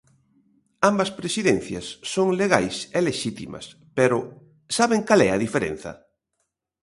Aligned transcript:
Ambas 0.89 1.11
presidencias 1.19 1.85
son 2.13 2.27
legais 2.41 2.75
e 2.97 2.99
lexítimas, 3.07 3.65
pero 3.97 4.17
¿saben 4.77 5.01
cal 5.07 5.21
é 5.27 5.29
a 5.31 5.41
diferenza? 5.45 5.91